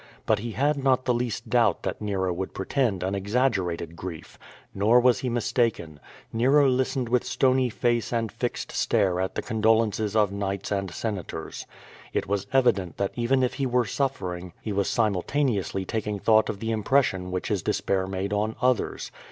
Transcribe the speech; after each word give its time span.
But 0.25 0.39
he 0.39 0.53
had 0.53 0.83
not 0.83 1.05
the 1.05 1.13
least 1.13 1.47
doubt 1.47 1.83
that 1.83 2.01
Nero 2.01 2.33
would 2.33 2.55
pretend 2.55 3.03
an 3.03 3.13
exaggerated 3.13 3.95
grief. 3.95 4.39
Nor 4.73 4.99
was 4.99 5.19
he 5.19 5.29
mistaken. 5.29 5.99
Nero 6.33 6.67
listened 6.67 7.07
with 7.07 7.23
stony 7.23 7.69
face 7.69 8.11
and 8.11 8.31
fixed 8.31 8.71
stare 8.71 9.13
to 9.19 9.29
the 9.31 9.43
condolences 9.43 10.15
of 10.15 10.31
Knights 10.31 10.71
and 10.71 10.89
Senators. 10.89 11.67
It 12.13 12.25
was 12.25 12.47
evident 12.51 12.97
that 12.97 13.11
even 13.13 13.43
if 13.43 13.53
he 13.53 13.67
were 13.67 13.85
suffering 13.85 14.53
he 14.63 14.71
was 14.71 14.89
simultaneously 14.89 15.85
taking 15.85 16.17
thought 16.17 16.49
of 16.49 16.59
the 16.61 16.71
impression 16.71 17.29
which 17.29 17.49
his 17.49 17.61
despair 17.61 18.07
made 18.07 18.33
on 18.33 18.55
others. 18.59 19.11